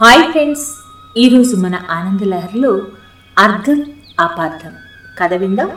Hi 0.00 0.30
friends 0.30 0.66
ఈరోజు 1.16 1.56
మన 1.56 1.74
ఆనందలహరిలో 1.90 2.82
అర్థం 3.38 3.84
అపార్థం 4.20 4.72
కథ 5.18 5.34
విందాం. 5.34 5.70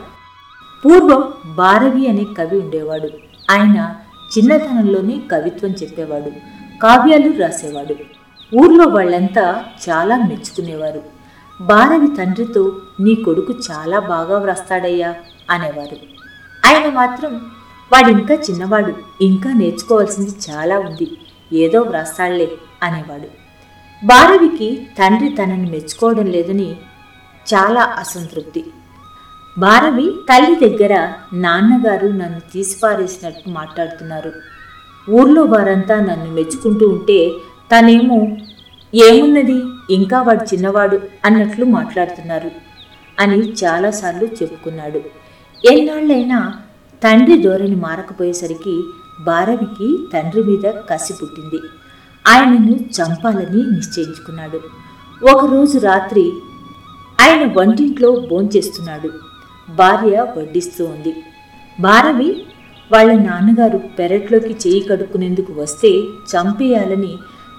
పూర్వం 0.84 1.54
భారవి 1.54 2.08
అనే 2.08 2.26
కవి 2.38 2.60
ఉండేవాడు. 2.60 3.08
ఆయన 3.50 3.94
చిన్నతనంలోనే 4.38 5.20
కవిత్వం 5.32 5.70
చెప్పేవాడు 5.70 6.30
కావ్యాలు 6.82 7.40
రాసేవాడు. 7.40 7.94
ఊర్లో 8.56 8.84
వాళ్ళంతా 8.84 9.64
చాలా 9.88 10.16
మెచ్చుకునేవారు. 10.16 11.02
భారవి 11.60 12.16
తండ్రితో 12.16 12.80
నీ 13.00 13.14
కొడుకు 13.14 13.54
చాలా 13.70 13.98
బాగా 13.98 14.38
వ్రాస్తాడయ్యా 14.38 15.14
అనేవారు. 15.50 15.96
ఆయన 16.66 16.94
మాత్రం 16.94 17.34
వాడింకా 17.92 18.34
చిన్నవాడు 18.34 18.94
ఇంకా 19.20 19.52
నేర్చుకోవాల్సింది 19.52 20.30
చాలా 20.50 20.78
ఉంది 20.78 21.10
ఏదో 21.52 21.80
వ్రాస్తాళ్ళే 21.80 22.52
అనేవాడు. 22.82 23.39
భారవికి 24.04 24.86
తండ్రి 24.98 25.28
తనని 25.28 25.70
మెచ్చుకోవడం 25.70 26.26
లేదని 26.26 26.74
చాలా 27.54 27.82
అసంతృప్తి. 27.82 28.64
భారవి 29.58 30.12
తల్లి 30.28 30.54
దగ్గర 30.68 31.12
నాన్నగారు 31.32 32.06
నన్ను 32.06 32.40
తీసిపారేసినట్టు 32.52 33.50
మాట్లాడుతున్నారు. 33.50 34.32
ఊర్లో 35.10 35.42
వారంతా 35.42 36.00
నన్ను 36.00 36.34
మెచ్చుకుంటూ 36.34 36.88
ఉంటే 36.88 37.30
తనేమో 37.72 38.36
ఏమున్నది? 38.94 39.62
ఇంకా 39.94 40.22
వాడు 40.22 40.44
చిన్నవాడు 40.44 41.00
అన్నట్లు 41.24 41.64
మాట్లాడుతున్నారు 41.64 42.50
అని 43.20 43.52
చాలాసార్లు 43.52 44.24
చెప్పుకున్నాడు. 44.24 45.00
ఎన్నాళ్ళైనా 45.72 46.54
తండ్రి 47.02 47.42
ధోరణి 47.42 47.74
మారకపోయేసరికి 47.74 48.82
భారవికి 49.24 50.08
తండ్రి 50.12 50.42
మీద 50.42 50.72
కసి 50.90 51.12
పుట్టింది. 51.12 51.60
ఆయనను 52.30 52.76
చంపాలని 52.76 53.62
నిశ్చయించుకున్నాడు. 53.76 54.60
ఒకరోజు 55.30 55.78
రాత్రి 55.78 56.32
ఆయన 57.20 57.52
వంటింట్లో 57.52 58.26
భోంచేస్తున్నాడు. 58.30 59.10
భార్య 59.74 60.26
వడ్డిస్తూ 60.38 60.84
ఉంది. 60.84 61.16
భారవి 61.80 62.46
వాళ్ళ 62.92 63.12
నాన్నగారు 63.12 63.78
పెరట్లోకి 63.78 64.52
చేయి 64.52 64.80
కడుక్కునేందుకు 64.80 65.62
వస్తే 65.62 65.88
చంపేయాలని 66.32 67.18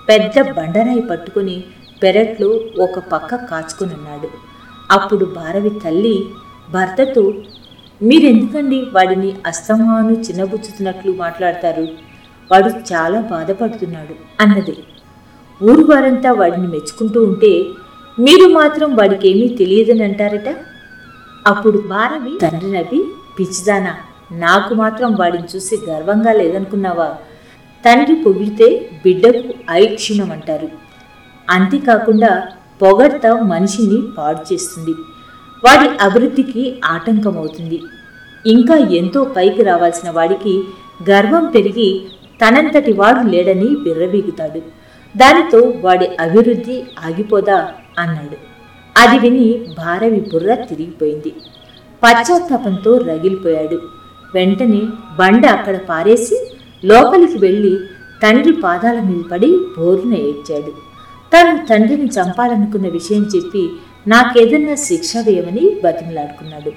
పెద్ద 0.09 0.51
బండరాయి 0.51 1.01
పట్టుకుని 1.01 1.63
పెరట్లో 2.03 2.47
ఒక 2.83 2.99
పక్క 2.99 3.35
కాచుకునున్నాడు. 3.35 4.27
అప్పుడు 4.91 5.25
భారవి 5.25 5.69
తల్లి 5.69 6.25
భర్తతో 6.73 7.33
మీరెందుకండి 8.03 8.81
వాడిని 8.93 9.35
అస్తమాను 9.45 10.11
చిన్నబుచ్చుతున్నట్లు 10.11 11.11
మాట్లాడతారు? 11.11 12.10
వాడు 12.51 12.93
చాలా 12.93 13.21
బాధపడుతున్నాడు 13.21 14.15
అన్నది. 14.41 14.77
ఊరు 15.63 15.83
వారంతా 15.83 16.31
వాడిని 16.31 16.67
మెచ్చుకుంటూ 16.67 17.23
ఉంటే 17.23 17.65
మీరు 18.19 18.53
మాత్రం 18.53 18.95
వాడికేమీ 18.95 19.47
తెలియదని 19.47 20.03
అంటారట? 20.03 20.55
అప్పుడు 21.47 21.77
భారవి 21.77 22.37
తండ్రి 22.41 22.71
నవ్వి 22.71 23.05
పిచ్చిదానా 23.39 23.95
నాకు 24.31 24.73
మాత్రం 24.73 25.15
వాడిని 25.15 25.47
చూసి 25.55 25.79
గర్వంగా 25.89 26.31
లేదనుకున్నావా? 26.31 27.15
తండ్రి 27.85 28.15
పొగిడితే 28.15 28.89
బిడ్డకు 29.03 29.53
ఐక్షణం 29.71 30.31
అంటారు. 30.31 30.69
అంతేకాకుండా 31.49 32.43
పొగడ్త 32.81 33.27
మనిషిని 33.27 34.01
పాడు 34.17 34.53
చేస్తుంది. 34.53 34.91
వాడి 35.63 35.89
అభివృద్ధికి 36.03 36.81
ఆటంకమవుతుంది. 36.85 37.81
ఇంకా 38.45 38.75
ఎంతో 38.75 39.23
పైకి 39.23 39.63
రావాల్సిన 39.63 40.09
వాడికి 40.09 40.63
గర్వం 41.09 41.45
పెరిగి 41.45 42.05
తనంతటి 42.41 42.93
వాడు 42.93 43.29
లేడని 43.29 43.67
విర్రవీగుతాడు. 43.67 44.59
దానితో 45.17 45.73
వాడి 45.81 46.05
అభివృద్ధి 46.05 46.83
ఆగిపోదా? 47.05 47.69
అన్నాడు. 47.99 48.37
అది 48.97 49.19
విని 49.19 49.65
భారవి 49.77 50.19
బుర్ర 50.33 50.55
తిరిగిపోయింది. 50.55 51.33
పశ్చాత్తాపంతో 52.03 52.97
రగిలిపోయాడు. 52.97 53.81
వెంటనే 54.35 54.81
బండ 55.19 55.45
అక్కడ 55.45 55.77
పారేసి 55.77 56.57
లోపలికి 56.85 57.37
వెళ్ళి 57.37 57.79
తండ్రి 58.23 58.53
పాదాల 58.53 58.99
మీద 58.99 59.23
పడి 59.31 59.57
బోరున 59.77 60.13
ఏడ్చాడు. 60.13 60.73
తను 61.33 61.65
తండ్రిని 61.65 62.05
చంపాలనుకున్న 62.05 62.87
విషయం 62.87 63.29
చెప్పి 63.35 63.69
నాకేదన్నా 64.07 64.75
శిక్ష 64.75 65.13
వేయమని 65.27 65.81
బతిమలాడుకున్నాడు. 65.85 66.71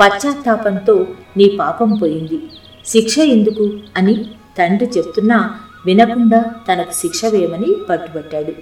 పశ్చాత్తాపంతో 0.00 1.06
నీ 1.36 1.56
పాపం 1.60 1.98
పోయింది. 2.02 2.38
శిక్ష 2.86 3.18
ఎందుకు 3.18 3.70
అని 3.96 4.24
తండ్రి 4.58 4.88
చెప్తున్నా 4.96 5.38
వినకుండా 5.86 6.44
తనకు 6.68 6.92
శిక్ష 6.92 7.24
వేయమని 7.24 7.76
పట్టుబట్టాడు. 7.90 8.52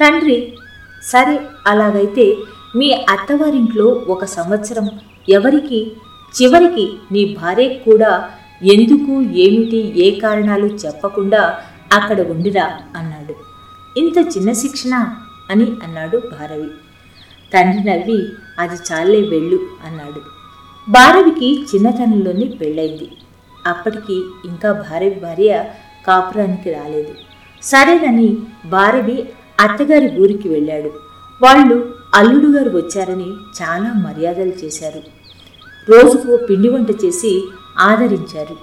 తండ్రి 0.00 0.52
సరే 1.02 1.40
అలాగైతే 1.66 2.36
మీ 2.76 2.92
అత్తవారింట్లో 2.92 3.86
ఒక 3.86 4.24
సంవత్సరం 4.24 4.88
ఎవరికి 5.28 5.92
చివరికి 6.36 6.92
నీ 7.12 7.36
భార్యకు 7.42 7.84
కూడా 7.84 8.30
ఎందుకు 8.72 9.12
ఏమిటి 9.22 9.80
ఏ 10.04 10.20
కారణాలు 10.20 10.66
చెప్పకుండా 10.66 11.42
అక్కడ 11.92 12.20
ఉండిరా 12.30 12.66
అన్నాడు. 12.96 13.34
ఇంత 14.00 14.18
చిన్న 14.36 14.52
శిక్షణ 14.52 14.94
అని 15.50 15.66
అన్నాడు 15.82 16.16
భారవి. 16.16 16.70
తండ్రి 17.54 17.82
నవ్వి 17.90 18.20
అది 18.58 18.76
చాలే 18.92 19.20
వెళ్ళు 19.28 19.58
అన్నాడు. 19.86 20.20
భారవికి 20.90 21.48
చిన్నతనంలోనే 21.62 22.46
పెళ్ళైంది 22.60 23.08
అప్పటికి 23.66 24.24
ఇంకా 24.44 24.72
భారవి 24.72 25.10
భార్య 25.10 25.64
కాపురానికి 26.06 26.72
రాలేదు. 26.72 27.14
సరేనని 27.62 28.36
భారవి 28.66 29.28
అత్తగారి 29.60 30.20
ఊరికి 30.20 30.48
వెళ్ళాడు. 30.48 30.90
వాళ్ళు 31.42 31.94
అల్లుడు 32.14 32.58
గారు 32.58 32.70
వచ్చారని 32.70 33.32
చాలా 33.62 33.92
మర్యాదలు 33.92 34.52
చేశారు. 34.64 35.02
రోజుకు 35.90 36.46
పిండి 36.46 36.68
వంట 36.68 36.90
చేసి 36.90 37.48
ఆదరించారు. 37.78 38.56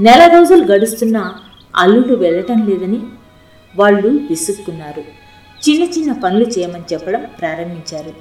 నెల 0.00 0.30
రోజులు 0.32 0.64
గడుస్తున్నా 0.64 1.34
అల్లుడు 1.76 2.14
వెళ్ళటం 2.14 2.66
లేదని 2.66 3.02
వాళ్ళు 3.76 4.08
విసుక్కున్నారు. 4.08 5.00
చిన్న 5.68 5.98
చిన్న 5.98 6.12
పనులు 6.12 6.44
చేయమని 6.44 6.82
చెప్పడం 6.92 7.26
ప్రారంభించారు. 7.40 8.12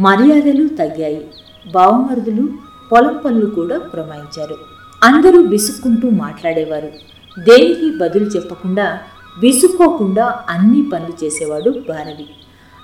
మర్యాదలు 0.00 0.68
తగ్గాయి. 0.68 1.30
బావమరుదులు 1.72 2.48
పొలం 2.92 3.20
పనులు 3.24 3.46
కూడా 3.46 3.78
పురమాయించారు. 3.78 4.56
అందరూ 5.04 5.40
విసుక్కుంటూ 5.42 6.10
మాట్లాడేవారు. 6.10 6.92
దేనికి 7.38 7.98
బదులు 7.98 8.24
చెప్పకుండా 8.24 8.98
విసుక్కోకుండా 9.38 10.40
అన్ని 10.48 10.82
పనులు 10.92 11.24
చేసేవాడు 11.24 11.70
భారవి. 11.88 12.26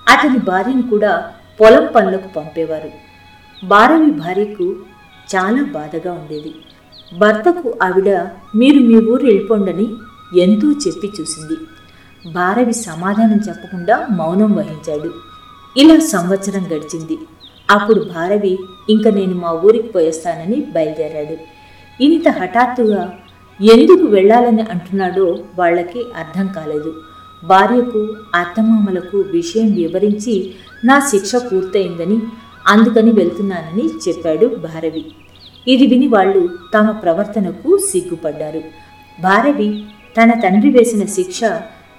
అతని 0.09 0.37
భార్యను 0.37 0.81
కూడా 0.81 1.31
పొలం 1.61 1.89
పనులకు 1.95 2.27
పంపేవారు. 2.27 2.91
భారవి 3.67 4.11
భార్యకు 4.11 4.75
చాలా 5.35 5.63
బాధగా 5.63 6.11
ఉండేది. 6.13 6.55
భర్తకు 7.17 7.79
ఆవిడ 7.83 8.09
మీరు 8.55 8.79
మీ 8.79 8.95
ఊరు 8.95 9.25
వెళ్ళిపోండని 9.25 9.87
ఎంతో 10.39 10.71
చెప్పి 10.71 11.07
చూసింది. 11.21 11.57
భారవి 12.33 12.73
సమాధానం 12.73 13.39
చెప్పకుండా 13.49 14.07
మౌనం 14.11 14.51
వహించాడు. 14.53 15.13
ఇలా 15.77 15.99
సంవత్సరం 15.99 16.65
గడిచింది. 16.65 17.17
అప్పుడు 17.71 17.99
భారవి 18.15 18.57
ఇంక 18.89 19.07
నేను 19.07 19.33
మా 19.33 19.51
ఊరికి 19.51 19.87
పోయేస్తానని 19.87 20.55
బయలుదేరాడు. 20.55 21.60
ఇంత 22.01 22.29
హఠాత్తుగా 22.29 23.13
ఎందుకు 23.61 24.05
వెళ్ళాలని 24.05 24.61
అంటున్నాడో 24.61 25.39
వాళ్ళకి 25.59 25.99
అర్థం 26.17 26.47
కాలేదు. 26.47 26.95
భార్యకు 27.43 28.15
అత్తమామలకు 28.35 29.17
విషయం 29.17 29.71
వివరించి 29.71 30.53
నా 30.85 30.99
శిక్ష 30.99 31.35
పూర్తయిందని 31.35 32.19
అందుకని 32.67 33.11
వెళ్తున్నానని 33.11 33.89
చెప్పాడు 34.07 34.45
భారవి. 34.45 35.05
ఇది 35.67 35.85
విని 35.87 36.07
వాళ్ళు 36.07 36.49
తమ 36.73 36.91
ప్రవర్తనకు 36.91 37.77
సిగ్గుపడ్డారు. 37.77 38.61
భారవి 39.21 39.83
తన 40.17 40.31
తండ్రి 40.31 40.69
వేసిన 40.69 41.05
శిక్ష 41.05 41.43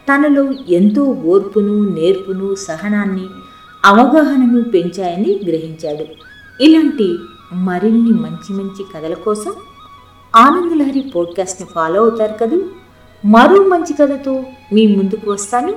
తనలో 0.08 0.52
ఎంతో 0.68 1.02
ఓర్పును 1.02 1.88
నేర్పును 1.88 2.54
సహనాన్ని 2.54 3.26
అవగాహనను 3.84 4.62
పెంచాయని 4.62 5.40
గ్రహించాడు. 5.46 6.04
ఇలాంటి 6.62 7.16
మరిన్ని 7.52 8.10
మంచి 8.10 8.52
మంచి 8.52 8.84
కథల 8.94 9.14
కోసం 9.14 9.52
ఆనందలహరి 10.36 11.00
పోడ్కాస్ట్ని 11.00 11.68
ఫాలో 11.74 12.00
అవుతారు 12.00 12.32
కదూ? 12.32 12.62
మరో 13.24 13.62
మంచి 13.62 13.92
కథతో 13.92 14.42
మీ 14.72 14.86
ముందుకు 14.86 15.30
వస్తాను. 15.30 15.74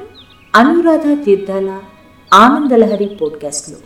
అనురాధ 0.55 1.25
తీర్థాల 1.25 1.79
ఆనందలహరి 2.33 3.05
పోడ్కాస్ట్లో. 3.05 3.77